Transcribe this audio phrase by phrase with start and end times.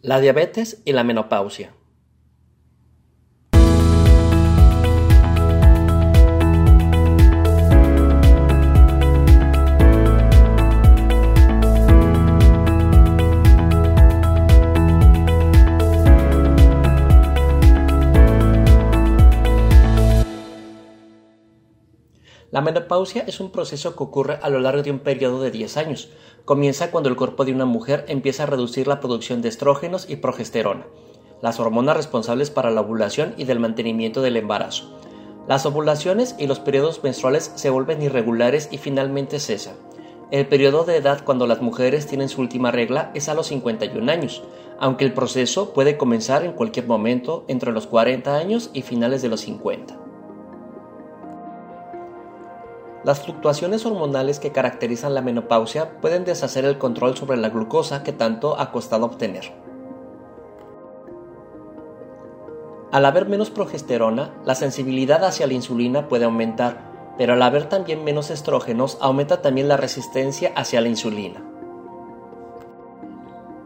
[0.00, 1.74] La diabetes y la menopausia.
[22.50, 25.76] La menopausia es un proceso que ocurre a lo largo de un periodo de 10
[25.76, 26.08] años.
[26.46, 30.16] Comienza cuando el cuerpo de una mujer empieza a reducir la producción de estrógenos y
[30.16, 30.86] progesterona,
[31.42, 34.98] las hormonas responsables para la ovulación y del mantenimiento del embarazo.
[35.46, 39.76] Las ovulaciones y los periodos menstruales se vuelven irregulares y finalmente cesan.
[40.30, 44.10] El periodo de edad cuando las mujeres tienen su última regla es a los 51
[44.10, 44.42] años,
[44.78, 49.28] aunque el proceso puede comenzar en cualquier momento entre los 40 años y finales de
[49.28, 50.07] los 50.
[53.04, 58.12] Las fluctuaciones hormonales que caracterizan la menopausia pueden deshacer el control sobre la glucosa que
[58.12, 59.52] tanto ha costado obtener.
[62.90, 68.02] Al haber menos progesterona, la sensibilidad hacia la insulina puede aumentar, pero al haber también
[68.02, 71.44] menos estrógenos, aumenta también la resistencia hacia la insulina.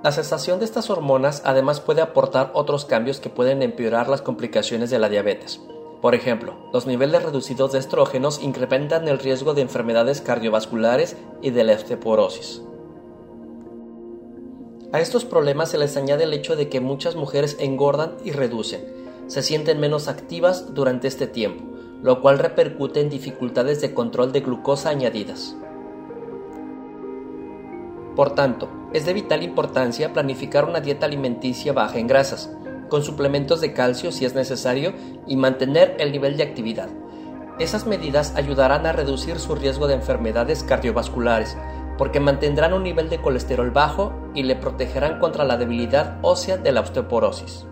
[0.03, 4.91] La cesación de estas hormonas además puede aportar otros cambios que pueden empeorar las complicaciones
[4.91, 5.61] de la diabetes.
[6.03, 11.63] Por ejemplo, los niveles reducidos de estrógenos incrementan el riesgo de enfermedades cardiovasculares y de
[11.63, 12.61] la osteoporosis.
[14.93, 18.85] A estos problemas se les añade el hecho de que muchas mujeres engordan y reducen,
[19.29, 21.63] se sienten menos activas durante este tiempo,
[22.03, 25.57] lo cual repercute en dificultades de control de glucosa añadidas.
[28.17, 32.51] Por tanto, es de vital importancia planificar una dieta alimenticia baja en grasas,
[32.93, 34.93] con suplementos de calcio si es necesario
[35.27, 36.91] y mantener el nivel de actividad.
[37.59, 41.57] Esas medidas ayudarán a reducir su riesgo de enfermedades cardiovasculares,
[41.97, 46.71] porque mantendrán un nivel de colesterol bajo y le protegerán contra la debilidad ósea de
[46.71, 47.65] la osteoporosis.